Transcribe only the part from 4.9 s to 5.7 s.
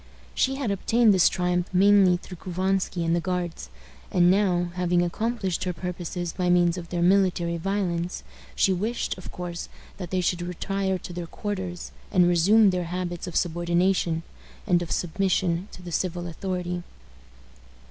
accomplished